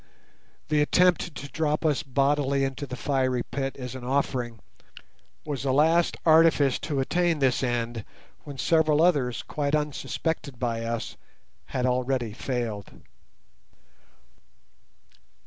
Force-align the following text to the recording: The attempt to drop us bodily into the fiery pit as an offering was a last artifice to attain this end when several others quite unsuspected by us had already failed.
The 0.69 0.81
attempt 0.81 1.35
to 1.35 1.47
drop 1.47 1.85
us 1.85 2.01
bodily 2.01 2.63
into 2.63 2.87
the 2.87 2.95
fiery 2.95 3.43
pit 3.43 3.75
as 3.77 3.93
an 3.93 4.03
offering 4.03 4.57
was 5.45 5.63
a 5.63 5.71
last 5.71 6.17
artifice 6.25 6.79
to 6.79 6.99
attain 6.99 7.37
this 7.37 7.61
end 7.61 8.03
when 8.43 8.57
several 8.57 9.03
others 9.03 9.43
quite 9.43 9.75
unsuspected 9.75 10.57
by 10.57 10.83
us 10.85 11.17
had 11.67 11.85
already 11.85 12.33
failed. 12.33 13.03